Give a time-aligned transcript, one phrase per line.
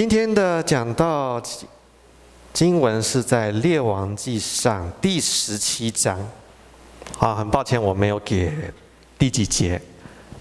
[0.00, 1.38] 今天的讲到
[2.54, 6.18] 经文是在《列王纪上》第十七章。
[7.18, 8.50] 啊，很抱歉我没有给
[9.18, 9.78] 第几节，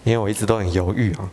[0.06, 1.30] 因为我一直都很犹豫啊。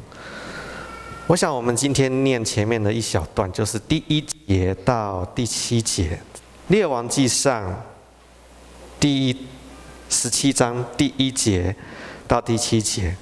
[1.28, 6.08] 我想我们今天念前面的一小段，就是第一节到第七节，
[6.66, 7.70] 《列王纪上》
[8.98, 9.46] 第一
[10.10, 11.76] 十七章第一节
[12.26, 13.16] 到第七节。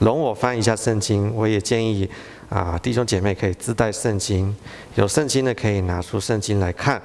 [0.00, 2.08] 容我翻一下圣经，我也建议
[2.48, 4.54] 啊弟兄姐妹可以自带圣经，
[4.94, 7.00] 有圣经的可以拿出圣经来看。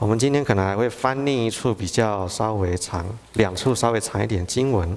[0.00, 4.88] 我们今天可能还会翻另一处比较稍微长，两处稍微长一点经文，《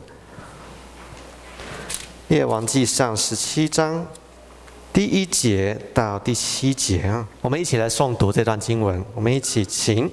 [2.29, 4.07] 列王记上》十七章
[4.91, 9.05] 第一节到第七节啊，我们一起来诵读这段经文。
[9.13, 10.09] 我们一起请。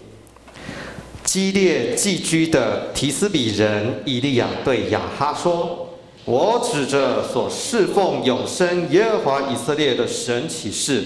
[1.25, 5.84] 激烈寄居的提斯比人以利亚对亚哈说。
[6.27, 11.05] 我指着所侍奉永生耶和华以色列的神起誓，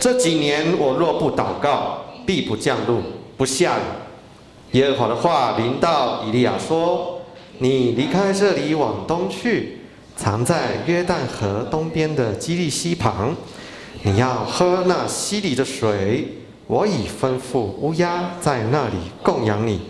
[0.00, 3.02] 这几年我若不祷告，必不降露，
[3.36, 4.78] 不下雨。
[4.78, 7.20] 耶和华的话临到以利亚说
[7.60, 9.80] ：“你离开这里往东去，
[10.16, 13.36] 藏在约旦河东边的基利溪旁，
[14.02, 16.38] 你要喝那溪里的水。
[16.66, 19.80] 我已吩咐乌鸦在那里供养你。”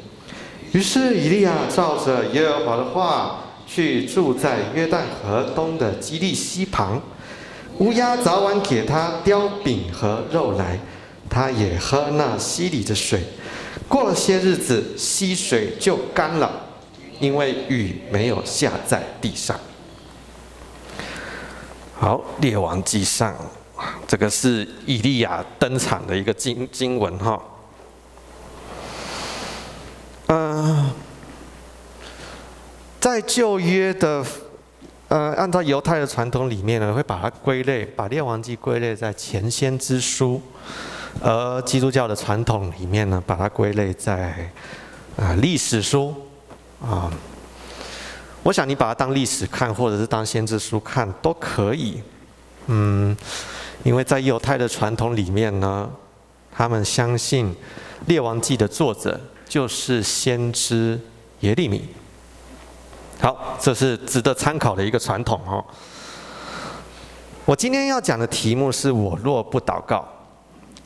[0.73, 3.45] 于是以利亚照着耶和华的话。
[3.69, 7.01] 去住在约旦河东的基利溪旁，
[7.79, 10.81] 乌鸦早晚给他叼饼和肉来，
[11.29, 13.23] 他也喝那溪里的水。
[13.87, 16.51] 过了些日子，溪水就干了，
[17.21, 19.59] 因为雨没有下在地上。
[21.95, 23.37] 好，列王记上，
[24.07, 27.43] 这个是以利亚登场的一个经经文哈。
[30.29, 30.91] 嗯。
[33.01, 34.25] 在旧约的，
[35.07, 40.41] 呃，按照犹太的传统里面呢，会把它归类，把列王记归类在前先知书；
[41.21, 44.51] 而基督教的传统里面呢，把它归类在
[45.17, 46.13] 啊、历史书
[46.83, 47.09] 啊。
[48.43, 52.03] 我想你把它当历史看，或者是当先知书看都可以。
[52.67, 53.17] 嗯，
[53.85, 55.89] 因为在犹太的传统里面呢，
[56.51, 57.55] 他们相信
[58.07, 61.01] 列王纪的作者就是先知
[61.41, 61.89] 耶利米。
[63.21, 65.65] 好，这是值得参考的一个传统哦。
[67.45, 70.07] 我今天要讲的题目是我若不祷告，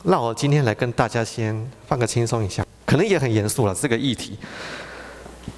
[0.03, 3.75] 那我今天来跟大家先放个轻松一下，可能也很严肃了。
[3.75, 4.37] 这个议题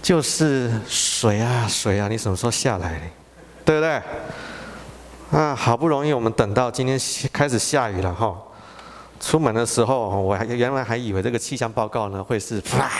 [0.01, 3.09] 就是水啊，水啊，你什么时候下来？
[3.63, 4.01] 对不对？
[5.31, 6.99] 啊，好不容易我们等到今天
[7.31, 8.35] 开始下雨了哈。
[9.21, 12.91] 出门的时候，我还原来还以为这个气象报告呢会是啪。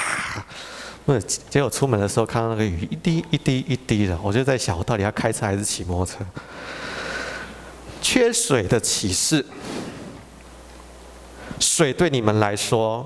[1.06, 6.26] 不是，结果出门的时候看到那个雨一滴一滴一滴的，我就在想，我到底要开车还是骑摩托车？
[8.02, 9.46] 缺水的启示，
[11.60, 13.06] 水对你们来说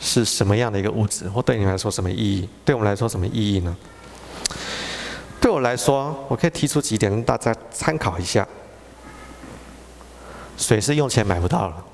[0.00, 1.28] 是什么样的一个物质？
[1.28, 2.48] 或对你们来说什么意义？
[2.64, 3.76] 对我们来说什么意义呢？
[5.40, 8.46] 对我来说，我可以提出几点让大家参考一下。
[10.56, 11.84] 水是用钱买不到了。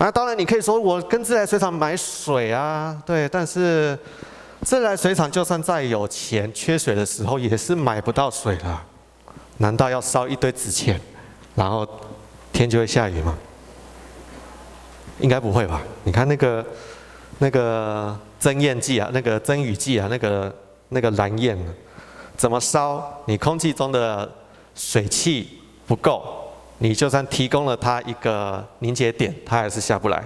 [0.00, 3.96] 啊，当然你可以说我跟自来水厂买水啊，对，但是
[4.62, 8.78] 自来水厂就算再有钱，缺水的时候也是买不到水的。
[9.58, 10.98] 难道要烧一堆纸钱，
[11.54, 11.86] 然后
[12.50, 13.36] 天就会下雨吗？
[15.18, 15.82] 应该不会吧？
[16.04, 16.64] 你看那个
[17.38, 20.54] 那个增艳剂啊， 那个增雨剂啊，那个
[20.88, 21.58] 那个蓝焰，
[22.38, 23.22] 怎么烧？
[23.26, 24.26] 你空气中的
[24.74, 26.49] 水汽不够。
[26.82, 30.24] 你就算提供了它一个凝结点，它还是下不来。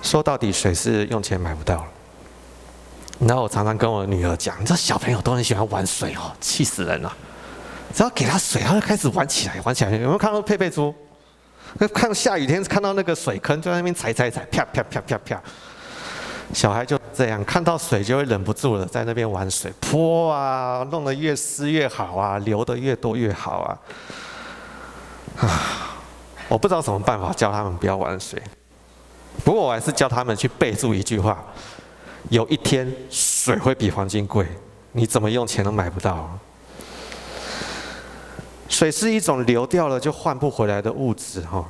[0.00, 1.84] 说到底，水是用钱买不到。
[3.18, 7.12] 然后我常常跟我女儿讲，你知道小朋友都很喜欢玩水哦，气死人了。
[7.92, 9.90] 只要给他水，他就开始玩起来，玩起来。
[9.90, 10.94] 有没有看到佩佩猪？
[11.92, 15.42] 看下雨天看到那个水坑，就在那边踩踩踩，啪啪啪啪啪。
[16.54, 23.76] 小孩就这样，看到水就会忍不住了，在那边玩水，泼啊，弄得越湿越好啊，流得越多越好啊。
[25.38, 25.96] 啊，
[26.48, 28.40] 我不知道什么办法教他们不要玩水，
[29.44, 31.44] 不过我还是教他们去备注一句话：
[32.30, 34.46] 有一天水会比黄金贵，
[34.92, 36.38] 你怎么用钱都买不到。
[38.68, 41.64] 水是一种流掉了就换不回来的物质，哈。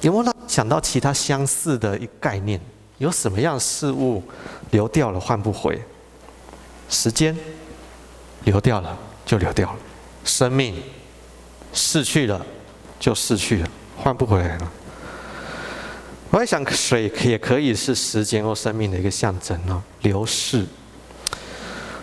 [0.00, 2.60] 有没有想到其他相似的一概念？
[2.98, 4.22] 有什么样事物
[4.70, 5.80] 流掉了换不回？
[6.88, 7.36] 时间
[8.44, 9.78] 流掉了就流掉了，
[10.24, 10.82] 生命。
[11.74, 12.40] 逝去了，
[12.98, 13.68] 就逝去了，
[13.98, 14.72] 换不回来了。
[16.30, 20.64] 我在想，水也可以是时间或生命的一个象征哦，流逝。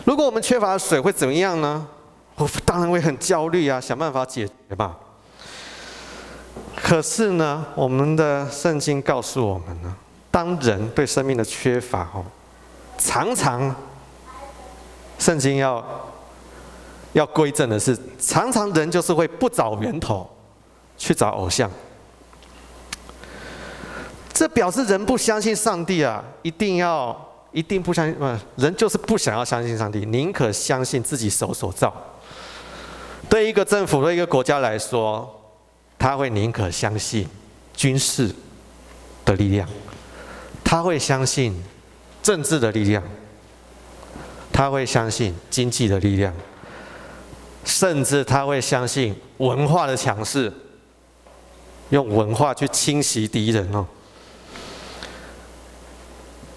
[0.06, 1.88] 如果我们缺乏水，会怎么样呢？
[2.36, 4.98] 我当然会很焦虑啊，想办法解决吧。
[6.76, 9.96] 可是呢，我们的圣经告诉我们呢，
[10.30, 12.26] 当人对生命的缺乏哦，
[12.98, 13.74] 常常，
[15.20, 15.84] 圣经要
[17.14, 20.30] 要归正的是，常常人就是会不找源头，
[20.98, 21.70] 去找偶像。
[24.34, 27.16] 这表示人不相信上帝啊，一定要
[27.52, 28.26] 一定不相信，不，
[28.56, 31.94] 人就是不想要相信上帝，宁可相信自己手所造。
[33.30, 35.30] 对一个政府、对一个国家来说，
[36.00, 37.28] 他会宁可相信
[37.74, 38.34] 军事
[39.24, 39.68] 的力量，
[40.64, 41.62] 他会相信
[42.24, 43.04] 政治的力量，
[44.52, 46.34] 他会相信经济的力量，
[47.64, 50.52] 甚至他会相信文化的强势，
[51.90, 53.86] 用文化去侵袭敌人哦。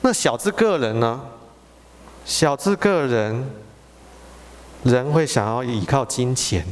[0.00, 1.20] 那小至个人呢？
[2.24, 3.50] 小至个人，
[4.82, 6.64] 人会想要依靠金钱、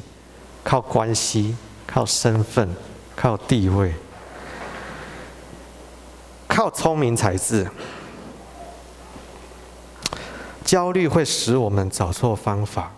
[0.64, 1.54] 靠关系、
[1.86, 2.68] 靠身份、
[3.14, 3.92] 靠地位、
[6.48, 7.70] 靠聪明才智。
[10.64, 12.92] 焦虑会使我们找错方法，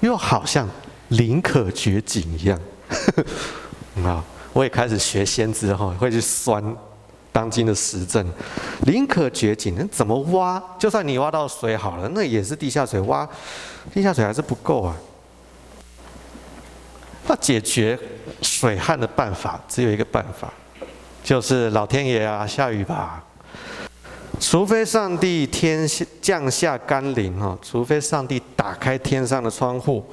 [0.00, 0.68] 又好像
[1.08, 2.58] 宁可绝井一样。
[4.04, 6.62] 啊，我也开始学先知哈，会去酸。
[7.32, 8.26] 当今的时政，
[8.86, 10.62] 宁可掘井，那怎么挖？
[10.78, 13.28] 就算你挖到水好了，那也是地下水，挖
[13.92, 14.96] 地下水还是不够啊。
[17.26, 17.98] 那解决
[18.40, 20.50] 水旱的办法只有一个办法，
[21.22, 23.22] 就是老天爷啊，下雨吧。
[24.38, 30.04] 除非上帝天下降下甘霖哈，除非上帝打开天上的窗户，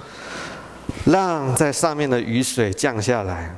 [1.05, 3.55] 让在上面的雨水降下来。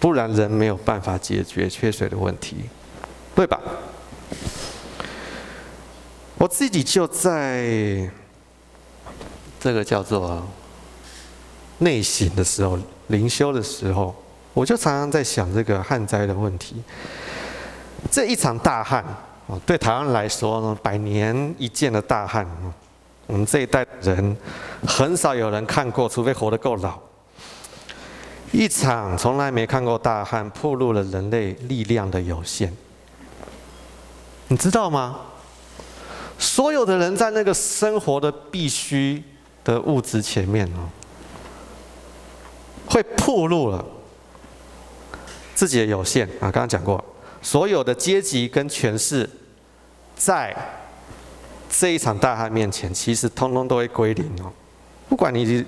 [0.00, 2.56] 不然人没有办法解决缺水的问题，
[3.34, 3.58] 对吧？
[6.36, 8.06] 我自己就在
[9.58, 10.46] 这个叫做
[11.78, 14.14] 内省的时候，灵修的时候，
[14.52, 16.82] 我就常常在想这个旱灾的问题。
[18.10, 19.02] 这一场大旱，
[19.66, 22.46] 对台湾来说呢，百年一见的大旱，
[23.26, 24.36] 我们这一代人
[24.86, 26.98] 很少有人看过，除非活得够老。
[28.52, 32.72] 一场从来没看过大旱，暴露了人类力量的有限。
[34.48, 35.20] 你知道吗？
[36.38, 39.22] 所有的人在那个生活的必须
[39.62, 40.88] 的物质前面哦，
[42.86, 43.84] 会暴露了
[45.54, 46.50] 自己的有限啊！
[46.50, 47.02] 刚刚讲过，
[47.44, 49.28] 所有的阶级跟权势，
[50.16, 50.56] 在
[51.68, 54.50] 这一场大旱面前，其实通通都会归零哦。
[55.10, 55.62] 不管你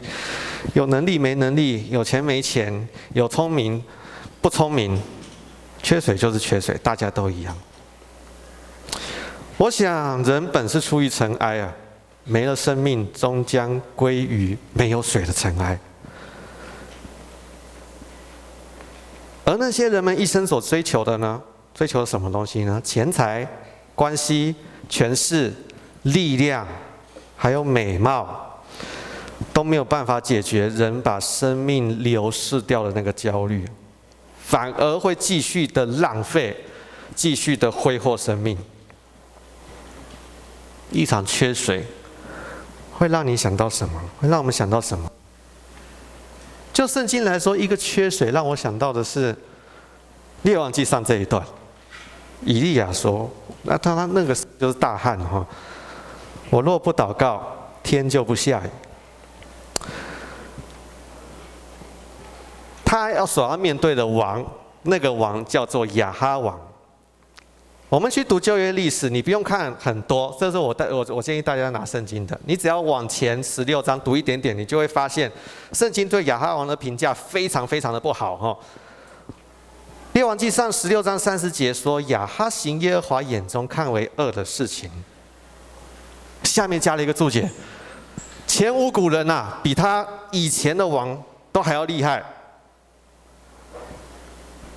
[0.73, 3.85] 有能力没能力，有钱没钱，有聪明
[4.41, 4.99] 不聪明，
[5.83, 7.55] 缺水就是缺水，大家都一样。
[9.59, 11.71] 我想人本是出于尘埃啊，
[12.25, 15.79] 没了生命，终将归于没有水的尘埃。
[19.45, 21.43] 而那些人们一生所追求的呢？
[21.77, 22.81] 追求什么东西呢？
[22.83, 23.47] 钱财、
[23.95, 24.57] 关系、
[24.89, 25.53] 权势、
[26.05, 26.67] 力量，
[27.37, 28.43] 还有美貌。
[29.53, 33.67] 都没有办法解决人把生命流逝掉的那个焦虑，
[34.39, 36.57] 反而会继续的浪费，
[37.15, 38.57] 继续的挥霍生命。
[40.91, 41.85] 一场缺水
[42.93, 44.01] 会让你想到什么？
[44.19, 45.11] 会让我们想到什么？
[46.73, 49.35] 就圣经来说，一个缺水让我想到的是
[50.43, 51.45] 《列王记上》这一段。
[52.45, 53.31] 以利亚说
[53.65, 55.45] ：“那他他那个就是大旱哈，
[56.51, 57.43] 我若不祷告，
[57.83, 58.69] 天就不下雨。”
[62.85, 64.45] 他要所要面对的王，
[64.83, 66.59] 那个王叫做亚哈王。
[67.89, 72.39] 我们去读旧约历史，你不用看很多，这是我带我我建议大家拿圣经的。
[72.45, 75.31] 你只要往前十六章读一点点，你就会发现，
[75.73, 78.57] 圣经对亚哈王的评价非常非常的不好哈。
[80.27, 84.91] 王记上十六章三十节说，亚哈行耶和华眼中看为恶的事情。
[86.43, 87.49] 下面加了一个注解：
[88.45, 92.25] 前无古人呐、比他以前的王都还要厉害。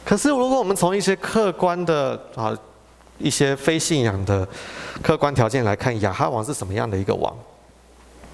[0.06, 2.56] 可是，如果我们从一些客观的啊，
[3.18, 4.48] 一些非信仰的
[5.02, 7.36] 客观条件来看，亚哈王是什么样的一个王？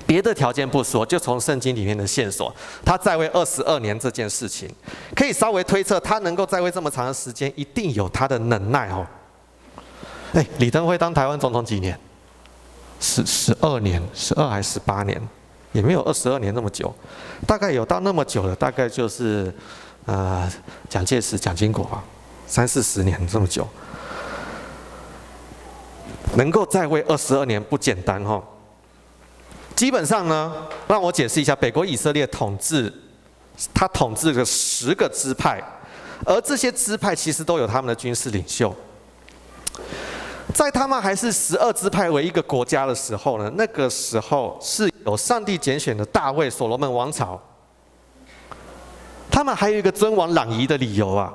[0.06, 2.54] 别的条件不说，就从圣经里面的线索，
[2.86, 4.70] 他在位二十二年这件事情，
[5.16, 9.06] 可以稍微推测，他能够在位这么长的时间，一定有他的能耐哦。
[10.34, 11.98] 哎，李登辉当台湾总统几年？
[13.00, 15.22] 十十二年，十二还是十八年？
[15.72, 16.94] 也没有二十二年那么久，
[17.46, 19.54] 大概有到那么久了，大概就是。
[20.08, 20.48] 呃，
[20.88, 22.04] 蒋介石、蒋经国吧，
[22.46, 23.68] 三四十年这么久，
[26.36, 28.40] 能够在位二十二年不简单哈。
[29.76, 30.54] 基本上呢，
[30.88, 32.92] 让我解释一下，北国以色列统治，
[33.74, 35.62] 他统治了十个支派，
[36.26, 38.74] 而这些支派其实都有他们的军事领袖。
[40.54, 47.38] 在他们还是十二支派为一个国家的时候呢，那个时候是有上帝拣选的大卫所罗门王朝。
[49.30, 51.34] 他们还有一个尊王攘夷的理由啊，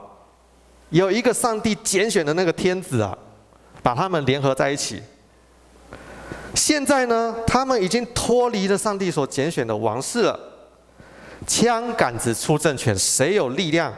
[0.88, 3.16] 有一个上帝拣选的那个天子啊，
[3.82, 5.02] 把他们联合在一起。
[6.70, 10.38] 现在呢，他们已经脱离了上帝所拣选的王室了。
[11.44, 13.92] 枪杆子出政权，谁有力量，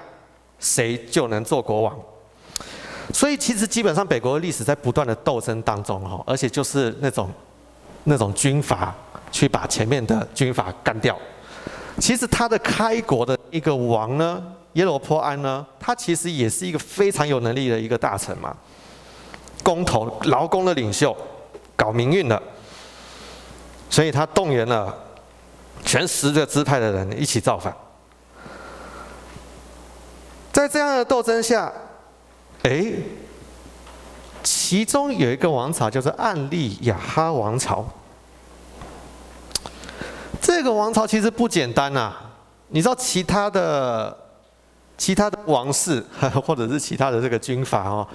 [0.58, 1.94] 谁就能做国王。
[3.12, 7.28] 所以其实基本上北国的历史在不断的斗争当中哈，而且就是那种
[8.04, 8.94] 那种军阀
[9.30, 11.14] 去把前面的军阀干掉。
[11.98, 18.56] 其实他的开国的一个王呢，耶罗波安呢，他其实也是一个非常有能力的一个大臣嘛，
[19.62, 21.14] 工头劳工的领袖，
[21.76, 22.42] 搞民运的，
[23.92, 24.96] 所以他动员了
[25.84, 27.76] 全十个支派的人一起造反。
[30.50, 31.70] 在这样的斗争下。
[32.62, 32.90] 哎，
[34.42, 37.84] 其中有一个王朝叫做暗利亚哈王朝。
[40.40, 42.30] 这个王朝其实不简单呐、啊，
[42.68, 44.16] 你知道其他的
[44.96, 46.02] 其他的王室
[46.46, 48.08] 或者是其他的这个军阀哦，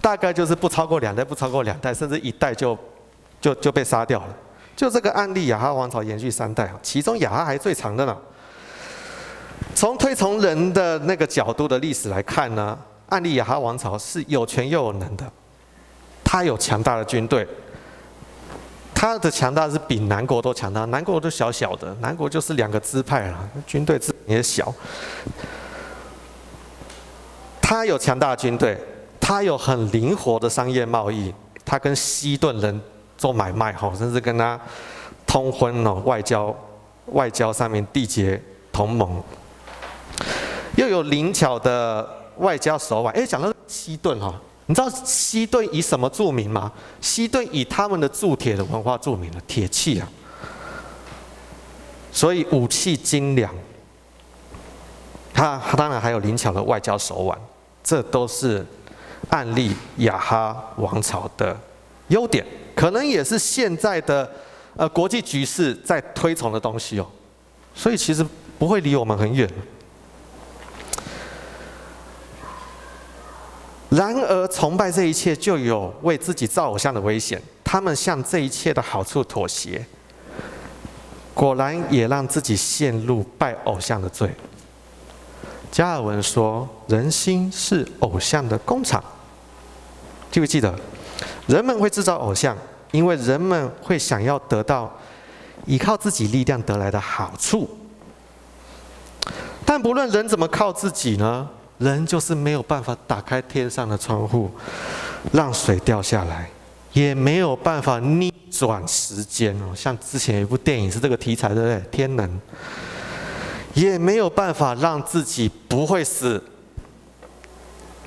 [0.00, 2.76] 大概就是不超过两代，不超过两代，甚至一代就
[3.40, 4.36] 就就被杀掉了。
[4.76, 8.16] 就这个暗利亚哈王朝延续三代啊，其中亚哈还最长的呢。
[9.74, 12.78] 从推崇人的那个角度的历史来看呢。
[13.08, 15.32] 暗利亚哈王朝是有权又有能的，
[16.24, 17.46] 他有强大的军队，
[18.94, 20.86] 他的强大是比南国都强大。
[20.86, 24.72] 南国都小小的，南国就是两个支派了，军队也小。
[27.60, 28.78] 他有强大的军队，
[29.20, 31.34] 他有很灵活的商业贸易，
[31.66, 32.80] 他跟西顿人
[33.22, 34.58] 做买卖哈，甚至跟他
[35.24, 36.52] 通婚哦，外交
[37.12, 39.22] 外交上面缔结同盟，
[40.76, 42.18] 又有灵巧的。
[42.38, 46.72] 外交手腕，哎，讲到西顿哈，你知道西顿以什么著名吗？
[46.98, 50.08] 西顿以他们的铸铁的文化著名的铁器啊，
[52.10, 53.54] 所以武器精良，
[55.34, 57.38] 他当然还有灵巧的外交手腕，
[57.84, 58.66] 这都是
[59.28, 61.54] 暗利雅哈王朝的
[62.08, 64.30] 优点，可能也是现在的
[64.76, 67.06] 呃国际局势在推崇的东西哦，
[67.74, 68.26] 所以其实
[68.58, 69.48] 不会离我们很远。
[73.90, 77.40] 然而，崇拜这一切就有为自己造偶像的危险。
[77.62, 79.84] 他们向这一切的好处妥协，
[81.34, 84.30] 果然也让自己陷入拜偶像的罪。
[85.70, 89.02] 加尔文说：“人心是偶像的工厂。”
[90.30, 90.74] 记不记得？
[91.46, 92.56] 人们会制造偶像，
[92.90, 94.92] 因为人们会想要得到
[95.66, 97.68] 依靠自己力量得来的好处。
[99.64, 101.48] 但不论人怎么靠自己呢？
[101.78, 104.50] 人就是没有办法打开天上的窗户，
[105.32, 106.48] 让水掉下来，
[106.92, 109.72] 也没有办法逆转时间哦。
[109.74, 111.82] 像之前有一部电影是这个题材，对不对？
[111.90, 112.40] 天能，
[113.74, 116.40] 也没有办法让自己不会死，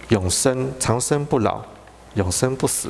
[0.10, 1.62] 永生长生不老，
[2.13, 2.89] 永生不死。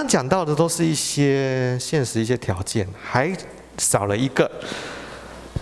[0.00, 3.30] 刚讲到的都是一些现实一些条件，还
[3.76, 4.50] 少了一个。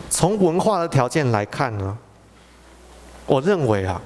[0.09, 1.99] 从文化的条件来看呢？
[3.27, 4.01] 我认为啊，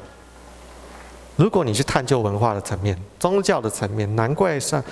[1.37, 4.83] 如果你去探究文化的层面、宗教的层面，难怪上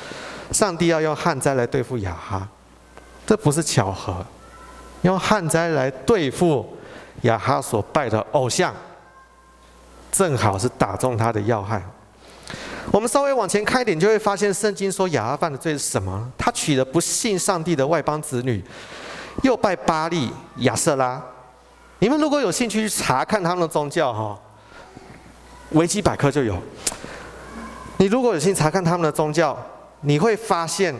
[0.52, 2.46] 上帝要用旱灾来对付亚哈，
[3.26, 4.14] 这不是巧合。
[5.00, 6.76] 用旱灾来对付
[7.22, 8.74] 亚哈所拜的偶像，
[10.12, 11.82] 正好是打中他的要害。
[12.92, 16.30] 我们稍微往前看一点，就会发现圣经说亚哈犯的罪是什么？
[16.36, 18.62] 他娶了不信上帝的外邦子女，
[19.42, 21.22] 又拜巴力、亚瑟拉。
[22.00, 24.38] 你们如果有兴趣去查看他们的宗教，哈，
[25.70, 26.56] 维基百科就有。
[27.98, 29.56] 你如果有兴趣查看他们的宗教，
[30.00, 30.94] 你会发现，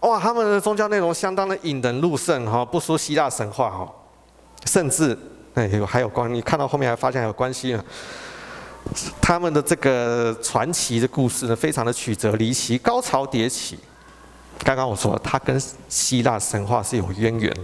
[0.00, 3.92] 哇，他们的宗教内容相当的引人入胜，哈，不输希腊神话，哈，
[4.64, 5.16] 甚至，
[5.54, 7.84] 哎，有还有关，你看到后面还发现还有关系呢。
[9.20, 13.78] 他们的这个传奇的故事呢，非常的曲折离奇，高潮迭起。
[14.64, 17.54] 刚刚我说了，他跟希腊神话是有渊源。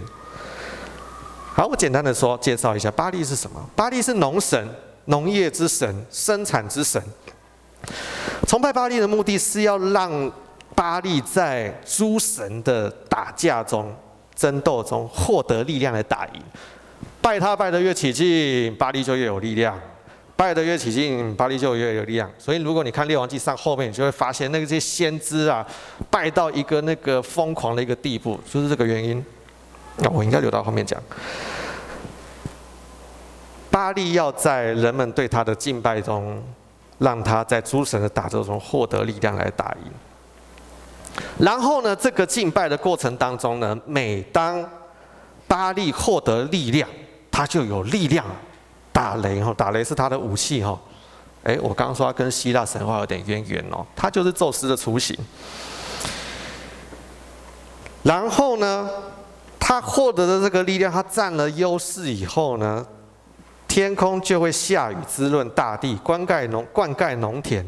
[1.53, 3.59] 好，我简单的说，介绍一下巴力是什么？
[3.75, 4.67] 巴力是农神，
[5.05, 7.01] 农业之神，生产之神。
[8.47, 10.31] 崇拜巴力的目的是要让
[10.75, 13.93] 巴力在诸神的打架中、
[14.35, 16.41] 争斗中获得力量来打赢。
[17.21, 19.75] 拜他拜得越起劲，巴力就越有力量；
[20.37, 22.31] 拜得越起劲，巴力就越有力量。
[22.37, 25.65] 所以，如果你看《列王纪上》后面，你就会发现那些先知啊，
[26.11, 29.25] 拜到一个那个疯狂的一个地步，就是这个原因。
[29.97, 31.01] 那我应该留到后面讲。
[33.71, 36.41] 巴力要在人们对他的敬拜中，
[36.99, 39.91] 让他在诸神的打斗中获得力量来打赢。
[41.39, 44.63] 然后呢，这个敬拜的过程当中呢，每当
[45.47, 46.87] 巴力获得力量，
[47.31, 48.23] 他就有力量
[48.97, 50.75] 打雷哈，打雷是他的武器哈。
[51.43, 55.15] 诶，我刚刚说他跟希腊神话有点渊源哦，他就是宙斯的雏形。
[58.01, 58.89] 然后呢，
[59.59, 62.83] 他获得的这个力量，他占了优势以后呢，
[63.67, 67.63] 天空就会下雨滋润大地，灌溉农灌溉农田。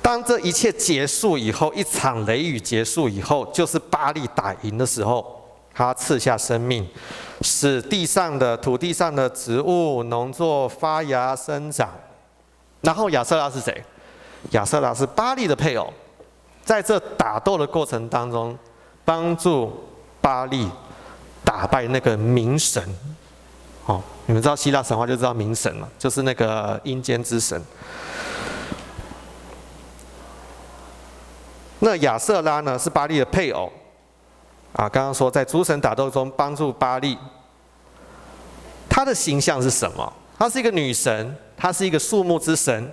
[0.00, 5.39] 当这一切结束以后，一场雷雨结束以后，就是巴力打赢的时候。
[5.74, 6.86] 他赐下生命，
[7.40, 11.88] 使地上的土地上的植物、农作发芽生长。
[12.82, 13.82] 然后亚瑟拉是谁？
[14.50, 15.92] 亚瑟拉是巴力的配偶，
[16.64, 18.58] 在这打斗的过程当中，
[19.04, 19.72] 帮助
[20.20, 20.68] 巴力
[21.44, 22.82] 打败那个冥神。
[23.86, 27.60] 哦，你们知道希腊神话就知道冥神了，就是那个阴间之神。
[31.80, 33.70] 那亚瑟拉呢，是巴力的配偶。
[34.72, 37.18] 啊，刚刚说在诸神打斗中帮助巴力，
[38.88, 40.12] 她的形象是什么？
[40.38, 42.90] 她是一个女神，她是一个树木之神，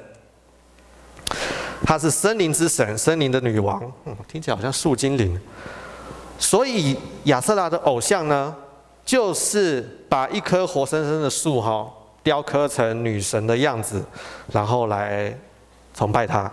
[1.86, 3.80] 她是森林之神，森林的女王。
[4.06, 5.40] 嗯，听起来好像树精灵。
[6.40, 8.56] 所以亚瑟拉的偶像呢，
[9.06, 11.88] 就是把一棵活生生的树哈
[12.24, 14.04] 雕刻成女神的样子，
[14.52, 15.36] 然后来
[15.94, 16.52] 崇拜她。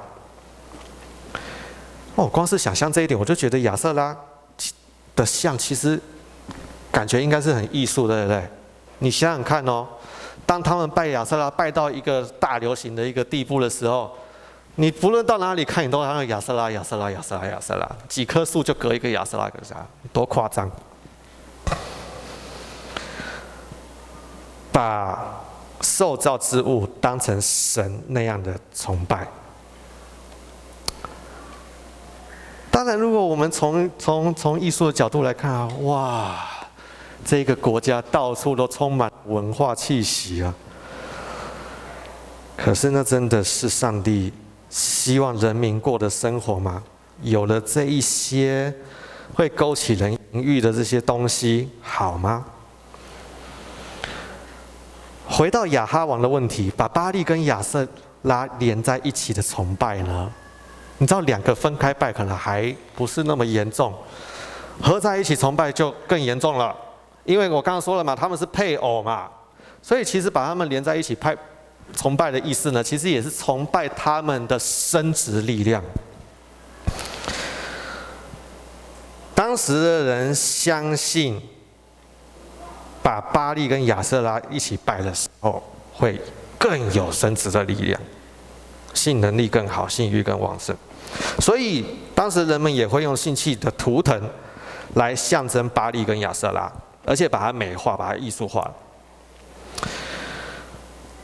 [2.15, 4.15] 哦，光是想象这一点，我就觉得亚瑟拉。
[5.17, 6.01] 的像其实
[6.91, 8.43] 感觉应该是很艺术，对不对？
[8.99, 9.87] 你想想看哦，
[10.47, 14.11] 当他们拜亚瑟拉拜到一个大流行的一个地步的时候，
[14.77, 19.87] 你不论到哪里看，你都看到亚瑟拉、亚瑟拉、亚瑟拉、亚瑟拉，几棵树就隔一个亚瑟拉，个啥？
[20.13, 20.71] 多夸张！
[24.73, 25.41] 把
[25.81, 29.29] 受造之物当成神那样的崇拜。
[32.75, 36.45] 当然，如果我们从从从艺术的角度来看啊，哇，
[37.25, 40.53] 这个国家到处都充满文化气息啊。
[42.57, 44.33] 可是，那真的是上帝
[44.69, 46.83] 希望人民过的生活吗？
[47.23, 48.75] 有了这一些
[49.35, 52.45] 会勾起人欲的这些东西，好吗？
[55.29, 57.87] 回到亚哈王的问题，把巴力跟亚瑟
[58.23, 60.29] 拉连在一起的崇拜呢？
[60.99, 63.93] 你知道两个分开拜可能还不是那么严重，
[64.81, 66.75] 合在一起崇拜就更严重了。
[67.25, 69.29] 因为我刚刚说了嘛，他们是配偶嘛，
[69.83, 71.37] 所以其实把他们连在一起拜
[71.97, 75.83] 崇拜的意思呢，其实也是崇拜他们的生殖力量。
[79.35, 81.41] 当时的人相信，
[83.03, 86.21] 把巴力跟亚瑟拉一起拜的时候，会
[86.59, 88.01] 更有生殖的力量。
[88.95, 90.75] 性能力更好，性欲更旺盛，
[91.41, 94.31] 所以当时人们也会用性器的图腾
[94.95, 96.73] 来象征巴力跟亚瑟拉，
[97.05, 98.71] 而且把它美化，把它艺术化。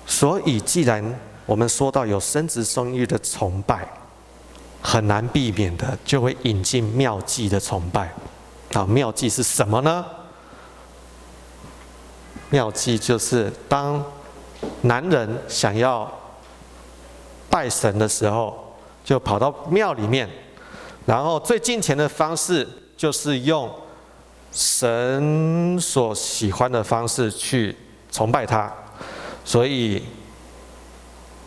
[0.05, 3.89] 所以，既然我们说到有生殖生育的崇拜，
[4.83, 8.13] 很难避免的就会引进妙计的崇拜。
[8.73, 10.05] 啊，妙计是什么呢？
[12.51, 14.05] 妙计就是当
[14.83, 16.13] 男人想要。
[17.51, 20.29] 拜神的时候，就跑到庙里面，
[21.05, 23.69] 然后最金钱的方式就是用
[24.53, 27.77] 神所喜欢的方式去
[28.11, 28.73] 崇拜他，
[29.45, 30.03] 所以，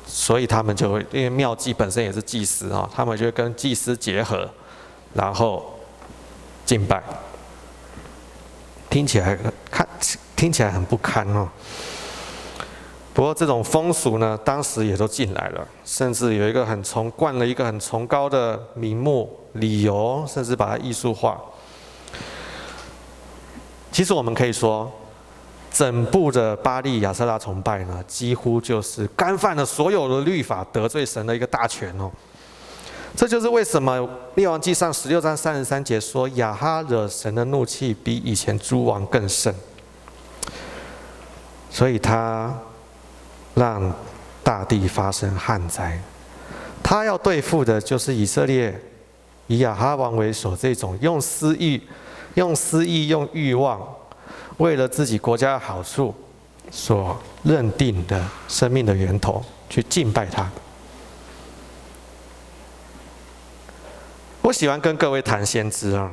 [0.06, 4.50] 所以他们就会，因为庙祭本身也是祭司啊，他们就会跟祭司结合，
[5.13, 5.80] 然后
[6.66, 7.02] 敬拜，
[8.89, 9.38] 听起来
[9.72, 9.88] 看
[10.36, 11.48] 听起来很不堪哦。
[13.13, 21.39] 不过这种风俗呢，当时也都进来了，甚至有一个很崇冠了一个很崇高的名目、理由，甚至把它艺术化。
[23.91, 24.91] 其实我们可以说，
[25.71, 32.10] 整部的巴力亚瑟拉崇拜呢，几乎就是干犯了所有的律法，得罪神的一个大权哦。
[33.15, 39.54] 这就是为什么列王记上十六章三十三节说，亚哈惹神的怒气比以前诸王更甚，
[41.69, 42.52] 所以他。
[43.56, 43.94] 让
[44.44, 46.00] 大地发生旱灾，
[46.82, 48.78] 他要对付的就是以色列
[49.48, 51.82] 以亚哈王为首这种用私欲、
[52.34, 53.80] 用私意、用欲望，
[54.58, 56.13] 为了自己国家的好处
[56.72, 60.50] 所认定的生命的源头去敬拜他。
[64.42, 66.12] 我喜欢跟各位谈先知啊，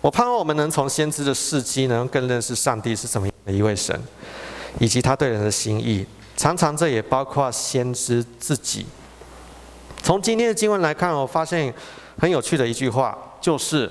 [0.00, 4.00] 我盼望我们能从先知的事迹能，更认识上帝是怎么样的一位神。
[4.78, 6.04] 以及他对人的心意。
[6.36, 8.86] 常常这也包括先知自己。
[10.02, 11.72] 从今天的经文来看，我发现
[12.18, 13.90] 很有趣的一句话，就是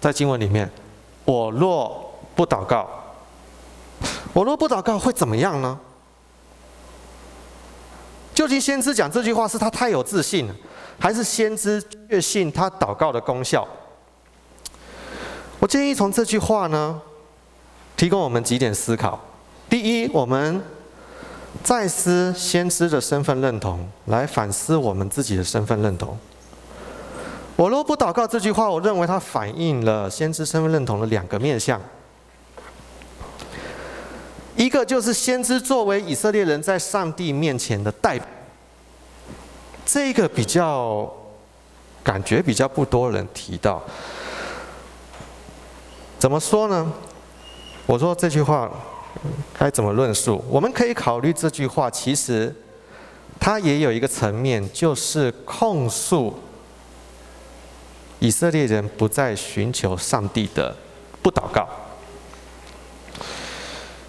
[0.00, 0.70] 在经文里面
[1.24, 2.88] ：“我若不祷告，
[4.32, 5.78] 我若不祷告会怎么样呢？”
[8.34, 10.48] 究竟先知讲这句话是他太有自信，
[10.98, 13.66] 还是先知确信他祷告的功效？
[15.58, 17.00] 我建议从这句话呢，
[17.96, 19.18] 提供我们几点思考。
[19.68, 20.62] 第一，我们
[21.62, 26.18] 再思先知的身份认同，来反思我们自己的身份认同。
[27.56, 31.80] 我若不祷告这句话，我认为它反映了先知身份认同的两个面向。
[34.56, 38.26] 一个就是先知作为以色列人在上帝面前的代表，
[39.84, 41.10] 这个比较
[42.02, 43.82] 感觉比较不多人提到。
[46.18, 46.92] 怎么说呢？
[47.86, 48.70] 我说这句话
[49.58, 50.44] 该怎么论述？
[50.48, 52.54] 我们可以考虑这句话，其实
[53.38, 56.38] 它也有一个层面，就是控诉
[58.18, 60.76] 以色列人不再寻求上帝的
[61.22, 61.68] 不祷告。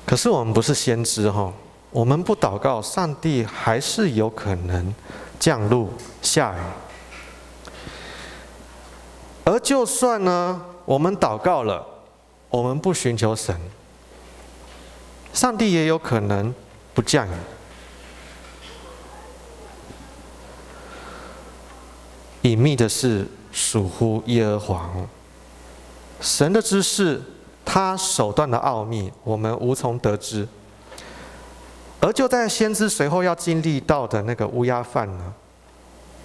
[0.05, 1.51] 可是我们不是先知哈，
[1.89, 4.93] 我们不祷告，上帝还是有可能
[5.39, 5.89] 降露
[6.21, 6.61] 下雨。
[9.43, 11.87] 而就算呢，我们祷告了。
[12.49, 13.55] 我们不寻求神，
[15.33, 16.53] 上帝也有可能
[16.93, 17.31] 不降雨。
[22.41, 24.89] 隐秘的事属乎耶和华，
[26.19, 27.21] 神的知识，
[27.63, 30.47] 他手段的奥秘，我们无从得知。
[31.99, 35.33] 而就在先知随后要经历到的那个乌鸦饭呢，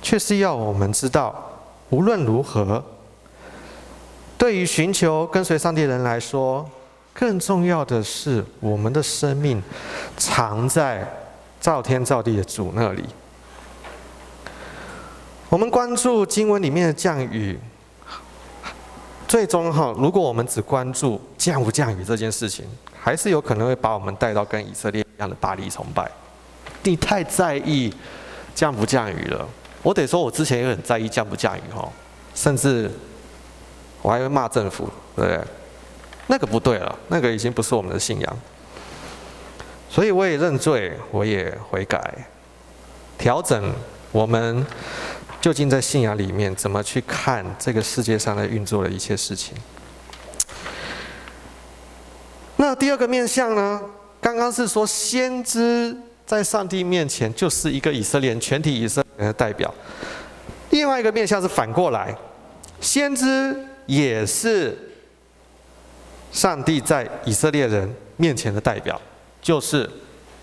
[0.01, 1.35] 却是要我们知道，
[1.91, 2.83] 无论如何。
[4.39, 6.67] 对于寻求跟随上帝的人来说，
[7.19, 9.63] 更重要的是我们的生命
[10.19, 11.07] 藏在
[11.59, 13.05] 造天造地的主那里。
[15.49, 17.59] 我们关注经文里面的降雨，
[19.27, 22.67] 最终哈，如果我们只关注降不降雨这件事情，
[23.01, 26.11] 还是有可能会把我们带到跟以色列一样的巴力崇拜。
[26.83, 27.91] 你太在意
[28.55, 29.49] 降不降雨了，
[29.83, 31.89] 我得说，我之前也很在意降不降雨哈，
[32.35, 32.91] 甚至。
[34.03, 35.41] 我还会骂政府，对？
[36.29, 38.39] 那个不对了，那个已经不是我们的信仰。
[39.89, 42.27] 所以我也认罪，我也悔改，
[43.17, 43.73] 调整
[44.11, 44.67] 我们
[45.41, 49.55] 究竟在信仰里面怎么去看这个世界上的运作的一切事情。
[52.57, 53.81] 那第二个面向呢？
[54.21, 59.73] 刚刚是说先知在上帝面前就是一个以色列，全体以色列人的代表。
[60.71, 62.13] 另外一个面向是反过来，
[62.81, 63.57] 先知。
[63.87, 64.77] 也是
[66.33, 69.01] 上帝在以色列人面前的代表，
[69.41, 69.89] 就是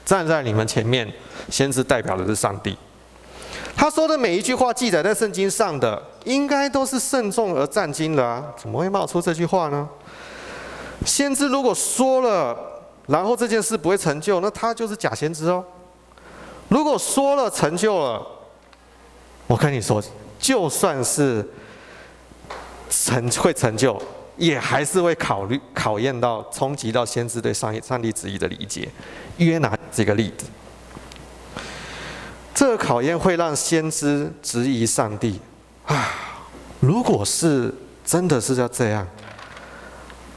[0.06, 1.12] 站在你们前面，
[1.50, 2.76] 先知代表的是上帝。
[3.76, 8.44] 他说的每一句话记载在圣经上的，应该都是慎重而战兢的啊！
[8.58, 9.88] 怎么会冒出这句话呢？
[11.06, 12.58] 先知如果说了，
[13.08, 15.64] 然后这件事不会成就，那他就是假先知哦。
[16.70, 18.26] 如果说了成就了，
[19.48, 20.02] 我跟你说，
[20.40, 21.48] 就算是。
[22.96, 24.00] 成会成就，
[24.44, 28.90] 也还是会考虑考验到冲击到先知对上上帝旨意的理解。
[29.38, 30.46] 约拿这个例子，
[32.54, 35.40] 这个考验会让先知质疑上帝
[35.86, 36.10] 啊！
[36.82, 39.08] 如果是真的是要这样，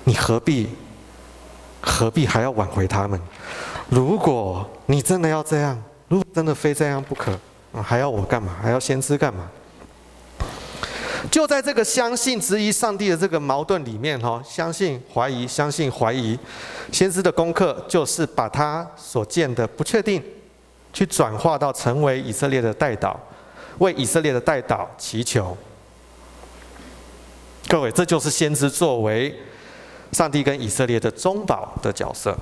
[0.04, 0.68] 你何必
[1.80, 3.20] 何必还要挽回他们？
[3.90, 7.36] 如果你真的要这样，如果真的非这样不可，
[7.82, 8.54] 还要我干嘛？
[8.62, 9.50] 还要先知干嘛？
[11.30, 16.38] 就在这个相信、质疑上帝的这个矛盾里面，哈，相信、怀疑、相信、怀疑，
[16.92, 20.22] 先知的功课就是把他所见的不确定，
[20.92, 23.14] 去转化到成为以色列的代祷，
[23.78, 25.56] 为以色列的代祷祈求。
[27.68, 29.34] 各位，这就是先知作为
[30.12, 32.36] 上帝跟以色列的中保的角色。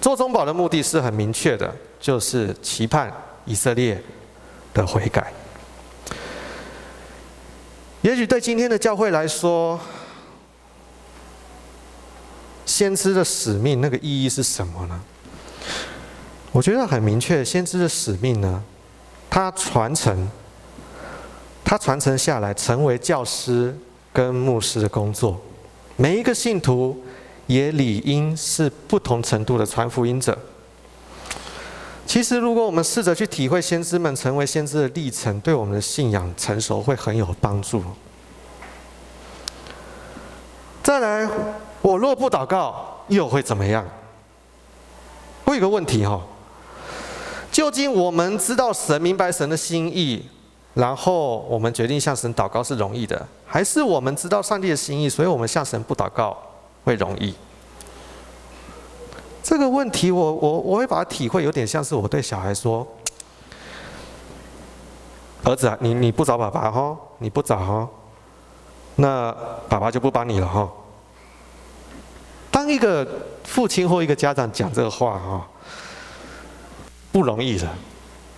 [0.00, 3.12] 做中保的目的是很明确的，就是期盼
[3.44, 4.00] 以色列
[4.72, 5.32] 的悔改。
[8.06, 9.80] 也许对今天的教会来说，
[12.64, 15.00] 先知的使命那个意义是什么呢？
[16.52, 18.62] 我觉得很明确，先知的使命呢，
[19.28, 20.30] 他传承，
[21.64, 23.76] 他传承下来成为教师
[24.12, 25.40] 跟牧师的工作。
[25.96, 27.02] 每一个信徒
[27.48, 30.38] 也理应是不同程度的传福音者。
[32.06, 37.82] 其实，如果我们试着去体会先知们成为先知的历程，对我们的信仰成熟会很有帮助。
[40.82, 41.28] 再来，
[41.82, 43.84] 我若不祷告，又会怎么样？
[45.46, 46.22] 有一个问题哈，
[47.50, 50.24] 究竟我们知道神明白神的心意，
[50.74, 56.36] 然后我们决定向神祷告是容易的，还是我们知道上帝的心意，所以我们向神不祷告
[56.84, 57.34] 会容易？
[59.46, 62.84] 这个问题我，我我会把它体会有点像是我对小孩说
[65.44, 67.88] ：“儿子啊，你你不找爸爸哈，你不找哈，
[68.96, 69.32] 那
[69.68, 70.68] 爸爸就不帮你了哈。”
[72.50, 73.06] 当一个
[73.44, 75.46] 父亲或一个家长讲这个话哈，
[77.12, 77.68] 不容易的。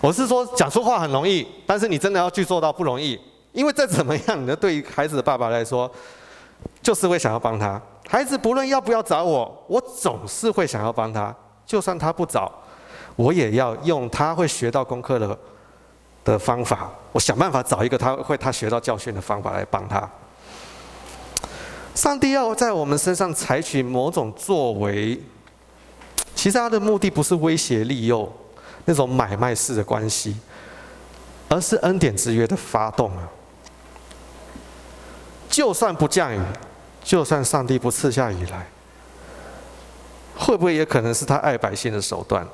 [0.01, 3.19] 我是说，讲说话很容易，但是你真的要去做到不容易。
[3.51, 5.91] 因为再怎么样，你的对于孩子的爸爸来说，
[6.89, 7.79] 就是会想要帮他。
[8.07, 11.31] 孩子不论要不要找我，我总是会想要帮他。
[11.63, 12.51] 就算他不找，
[13.15, 15.37] 我也要用他会学到功课的
[16.25, 20.09] 的方法，我想办法找一个他会他学到教训的方法来帮他。
[21.93, 25.21] 上帝要在我们身上采取某种作为，
[26.33, 28.27] 其实他的目的不是威胁利诱。
[28.85, 30.35] 那种买卖式的关系，
[31.49, 33.29] 而是恩典之约的发动啊！
[35.47, 36.39] 就算不降雨，
[37.03, 38.67] 就算上帝不赐下雨来，
[40.37, 42.47] 会不会也可能是他爱百姓的手段？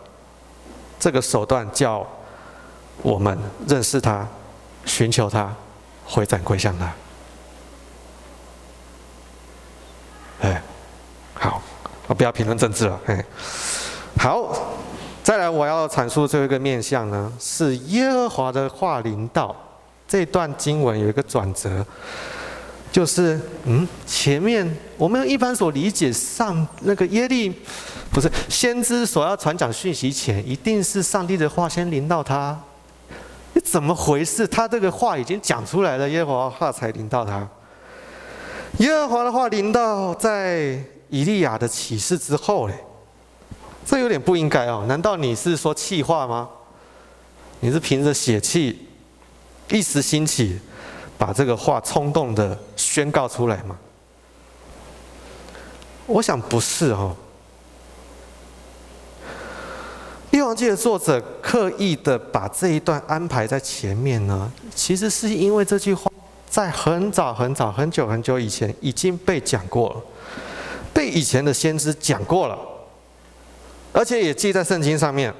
[1.00, 2.06] 这个手段叫
[3.02, 4.28] 我们认识他、
[4.86, 5.54] 寻求他、
[6.06, 6.94] 回转归向他。
[10.42, 10.62] 哎，
[11.34, 11.62] 好，
[12.08, 13.00] 我不要评论政治了。
[13.08, 13.26] 哎，
[14.18, 14.72] 好。
[15.24, 19.56] 再来，我要阐述最后一个面向呢，是耶和华的话临到。
[20.08, 21.84] 这段经文有一个转折，
[22.96, 27.54] 就是嗯，前面我们一般所理解上那个耶利，
[28.10, 32.58] 不是先知所要传讲讯息前，一定是上帝的话先临到他。
[33.52, 34.48] 你怎么回事？
[34.48, 37.46] 他这个话已经讲出来了，耶和华话才临到他。
[38.78, 42.76] 耶和华的话临到在以利亚的启示之后嘞。
[43.86, 46.48] 这有点不应该哦，难道你是说气话吗？
[47.60, 48.88] 你是凭着血气
[49.70, 50.58] 一时兴起，
[51.18, 53.78] 把这个话冲动的宣告出来吗？
[56.08, 57.16] 我想不是哦。
[60.32, 66.12] 列王记的作者刻意的把这一段安排在前面呢，其实是因为这句话
[66.50, 70.02] 在很早很早很久很久以前已经被讲过了，
[70.94, 72.60] 被以前的先知讲过了。
[73.94, 75.34] 而且也记在圣经上面，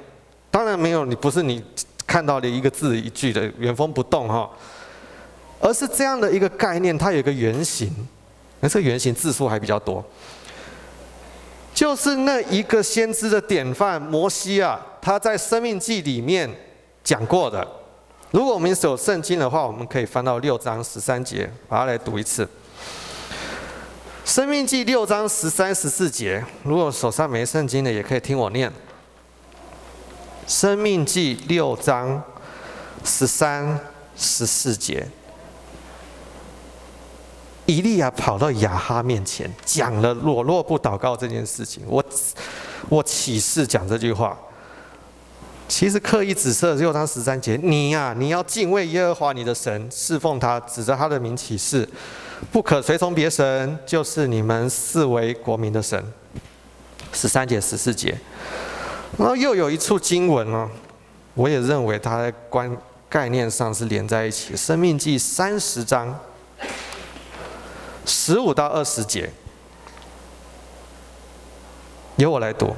[0.50, 1.62] 当然没有你不是你
[2.06, 4.48] 看到的一个字一句的原封不动哈，
[5.60, 7.90] 而是这样的一个概念，它有一个原型，
[8.60, 10.04] 而这个原型字数还比较多，
[11.74, 16.50] 就是那一个先知的典范摩西啊，他在生命记里面
[17.02, 17.66] 讲过的。
[18.32, 22.46] 如果我们有圣经的话，我们可以翻到六章十三节，把它来读一次。
[24.24, 28.70] 生命记六章十三十四节，如果手上没圣经的，也可以听我念。
[30.46, 32.22] 生命记六章
[33.04, 33.78] 十三
[34.16, 35.06] 十四节，
[37.66, 42.02] 以利亚跑到亚哈面前，讲了我若不祷告这件事情，我
[42.88, 44.36] 我起誓讲这句话。
[45.68, 51.86] 其实刻意指涉六章十三节，你呀、你要敬畏耶和华你的神，侍奉他，指着他的名起誓。
[52.52, 56.00] 不可随从别神，就是你们视为国民的神。
[57.12, 58.16] 十三节、十四节，
[59.18, 60.70] 然后又有一处经文呢，
[61.34, 62.76] 我也认为它在观
[63.08, 64.54] 概念上是连在一起。
[64.54, 66.16] 生命记三十章
[68.06, 69.28] 十五到二十节，
[72.16, 72.74] 由我来读。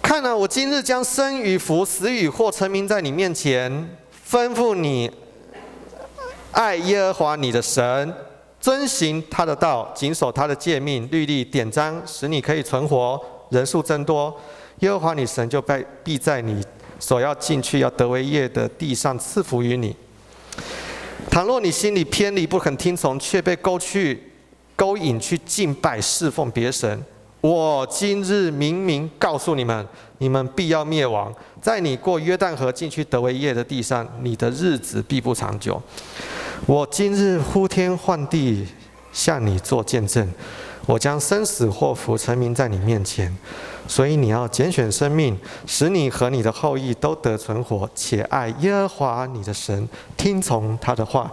[0.00, 3.70] 看哪，我今日将生与福、死与祸陈明在你面前，
[4.26, 5.10] 吩咐你。
[6.52, 8.14] 爱耶和华你的神，
[8.60, 14.34] 遵行他的道，谨守他的诫命、律例、典章，使你可以存活，人数增多。
[14.78, 16.64] 耶和华你神就必必在你
[16.98, 19.94] 所要进去要得为业的地上赐福于你。
[21.30, 24.20] 倘若你心里偏离，不肯听从，却被勾去、
[24.74, 27.00] 勾引去敬拜、侍奉别神，
[27.40, 29.86] 我今日明明告诉你们，
[30.18, 31.32] 你们必要灭亡。
[31.60, 35.80] 在你过约旦河进去得为业的地上，你的日子必不长久。
[36.66, 38.66] 我今日呼天唤地
[39.12, 40.28] 向你做见证，
[40.88, 43.36] 我将生死祸福陈明在你面前，
[43.86, 51.30] 所以你要拣选生命，使你和你的后裔都得存活，且爱耶和华你的神，听从他的话，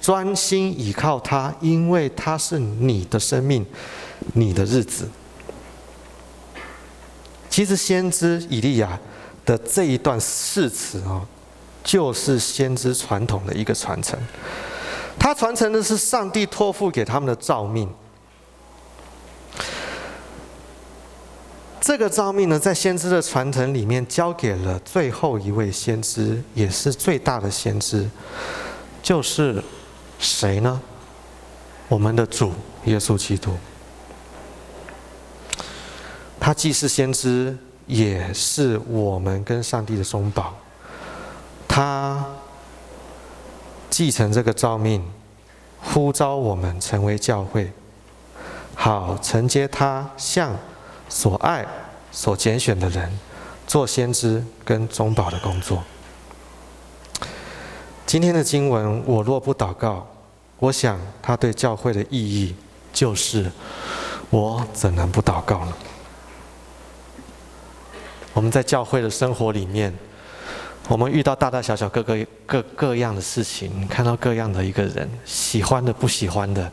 [0.00, 3.64] 专心倚靠他，因为他是你的生命，
[4.32, 5.08] 你的日子。
[7.48, 8.98] 其实先知以利亚
[9.46, 11.22] 的这一段誓词啊，
[11.84, 14.18] 就是先知传统的一个传承。
[15.20, 17.88] 他传承的是上帝托付给他们的召命。
[21.80, 28.08] 这个召命呢，在先知的传承里面，交给了最后一位先知，也是最大的先知，
[29.02, 29.62] 就是
[30.18, 30.80] 谁呢？
[31.88, 32.52] 我们的主
[32.84, 33.52] 耶稣基督。
[36.40, 40.54] 他既是先知，也是我们跟上帝的中保。
[41.66, 42.24] 他
[43.88, 45.02] 继承这个召命，
[45.80, 47.72] 呼召我们成为教会，
[48.74, 50.54] 好承接他向
[51.08, 51.66] 所爱、
[52.10, 53.10] 所拣选的人
[53.66, 55.82] 做先知跟中保的工作。
[58.06, 60.06] 今天的经文，我若不祷告，
[60.58, 62.54] 我想他对教会的意义
[62.92, 63.50] 就是：
[64.30, 65.72] 我怎能不祷告呢？
[68.32, 69.92] 我们在教会的生活里面，
[70.88, 76.70] 我们遇到大大小小各个各各样的事情，看到各样的一个人，喜欢的、不喜欢的，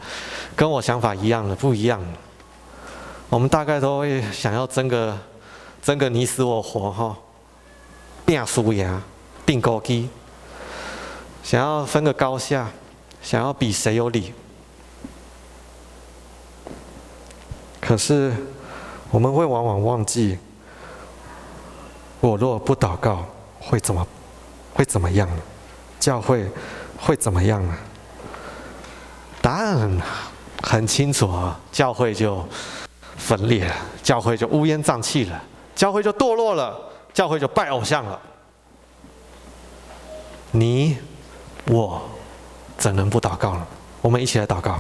[0.56, 2.08] 跟我想法一样的、不一样的，
[3.30, 5.18] 我们大概都会想要争个
[5.82, 7.18] 争个你死我活哈，
[8.26, 9.02] 拼输赢，
[9.46, 10.08] 拼高低，
[11.44, 12.70] 想要分个高下，
[13.22, 14.34] 想要比谁有理。
[17.82, 18.34] 可是
[19.12, 20.38] 我们会往往忘记。
[22.22, 23.24] 我若不祷告，
[23.60, 24.08] 会怎么，
[24.74, 25.42] 会怎么样呢？
[26.00, 26.50] 教会
[26.98, 27.76] 会怎么样呢？
[29.42, 30.02] 答案很
[30.64, 32.44] 很清楚啊，教会就
[33.26, 35.44] 分裂了，教会就乌烟瘴气了，
[35.76, 36.80] 教会就堕落了，
[37.12, 38.22] 教会就拜偶像了。
[40.52, 40.96] 你
[41.66, 42.00] 我
[42.78, 43.66] 怎能不祷告呢？
[44.04, 44.80] 我们一起来祷告。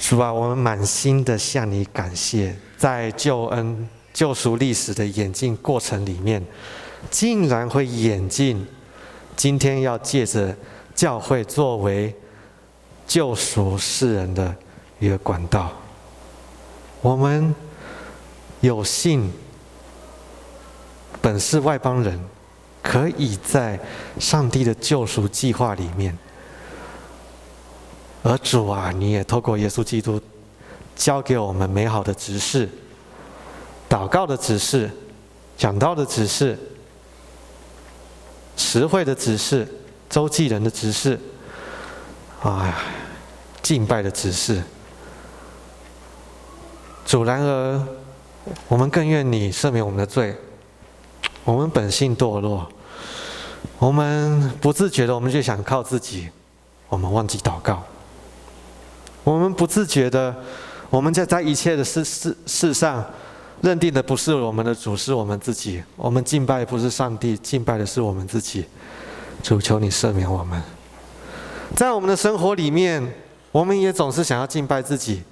[0.00, 6.42] 主啊，我们满心的向你感谢，在救恩、救赎历史的演进过程里面，
[7.08, 8.66] 竟然会演进，
[9.36, 10.56] 今天要借着
[10.98, 12.12] 教会作为
[13.06, 14.52] 救赎世人的
[14.98, 15.70] 一个管道。
[17.00, 17.54] 我们
[18.62, 19.32] 有幸，
[21.22, 22.20] 本是外邦人，
[22.82, 23.78] 可以在
[24.18, 26.18] 上帝的救赎计划里面。
[28.24, 30.20] 而主啊，你也透过耶稣基督，
[30.96, 32.68] 教给我们美好的指示、
[33.88, 34.90] 祷告的指示、
[35.56, 36.58] 讲道的指示、
[38.56, 39.64] 词汇的指示、
[40.08, 41.18] 周记人的指示，
[42.42, 42.74] 啊，
[43.62, 44.62] 敬拜的指示。
[47.04, 47.86] 主，然而，
[48.68, 50.36] 我们更愿你赦免我们的罪。
[51.44, 52.68] 我们本性堕落，
[53.78, 56.28] 我们不自觉的，我们就想靠自己，
[56.90, 57.82] 我们忘记祷告。
[59.24, 60.34] 我们不自觉的，
[60.90, 63.02] 我们在在一切的事事事上，
[63.62, 65.82] 认定的不是我们的主，是我们自己。
[65.96, 68.66] 我们敬拜不是上帝，敬拜的是我们自己。
[69.42, 70.62] 主，求你赦免我们。
[71.74, 73.14] 在我们的生活里面，
[73.52, 75.22] 我们也总是想要敬拜自己。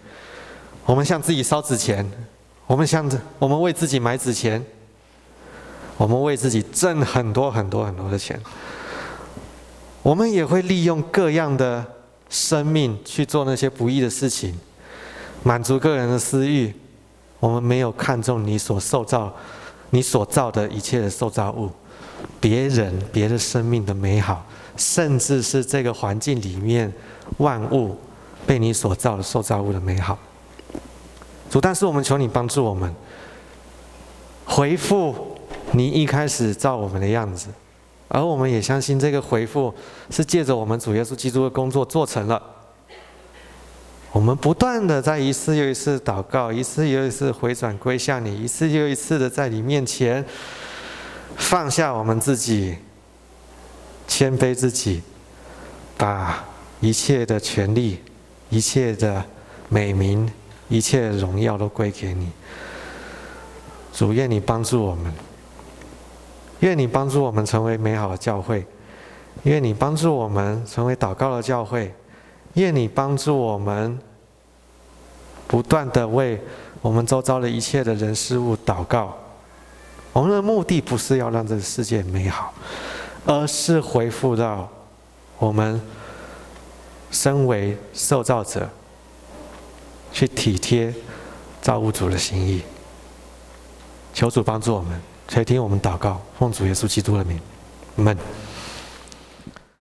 [0.85, 2.09] 我们向自己烧纸钱，
[2.67, 4.65] 我们向着我们为自己买纸钱，
[5.97, 8.41] 我们为自己挣很多很多很多的钱。
[10.03, 11.85] 我们也会利用各样的。
[12.29, 14.53] 生命去做那些不义的事情，
[15.45, 16.75] 满足个人的私欲。
[17.39, 19.33] 我们没有看重你所受造、
[19.91, 21.71] 你所造的一切的受造物，
[22.41, 24.45] 别人、别的生命的美好，
[24.77, 26.93] 甚至是这个环境里面
[27.39, 27.97] 万物
[28.47, 30.19] 被你所造的受造物的美好。
[31.51, 32.95] 主，但是我们求你帮助我们，
[34.45, 35.37] 回复
[35.73, 37.49] 你一开始造我们的样子。
[38.09, 39.75] 而我们也相信，这个回复
[40.11, 42.41] 是借着我们主耶稣基督的工作做成了。
[44.13, 50.25] 我们不断的在一次又一次祷告，一次又一次回转归向你，一次又一次的在你面前
[51.37, 52.77] 放下我们自己，
[54.09, 55.03] 谦卑自己，
[55.97, 56.45] 把
[56.81, 58.03] 一切的权利、
[58.51, 59.25] 一切的
[59.69, 60.31] 美名、
[60.69, 62.31] 一切的荣耀都归给你。
[63.93, 65.13] 主，愿你帮助我们。
[66.61, 68.67] 愿你帮助我们成为美好的教会，
[69.43, 71.95] 愿你帮助我们成为祷告的教会，
[72.55, 73.99] 愿你帮助我们
[75.47, 76.41] 不断的为
[76.81, 79.15] 我们周遭的一切的人事物祷告。
[80.17, 82.55] 我们的目的不是要让这个世界美好，
[83.27, 84.67] 而是回复到
[85.39, 85.79] 我们
[87.11, 88.67] 身为受造者，
[90.11, 90.95] 去体贴
[91.61, 92.63] 造物主的心意。
[94.15, 94.99] 求主帮助我们。
[95.29, 97.39] 垂听我们祷告，奉主耶稣基督的名，
[97.97, 98.17] 们。